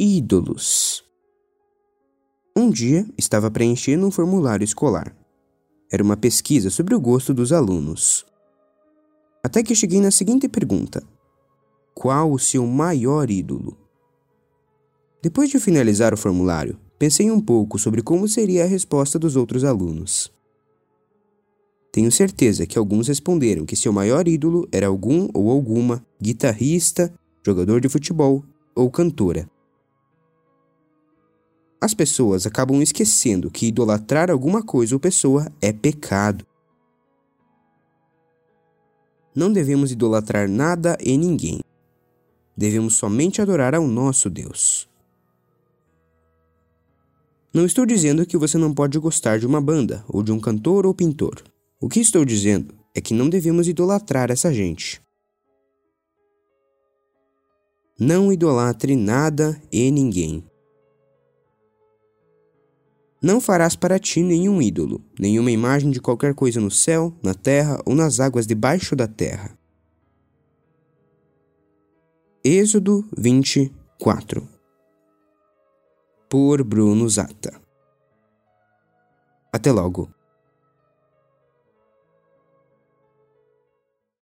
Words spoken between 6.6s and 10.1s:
sobre o gosto dos alunos. Até que cheguei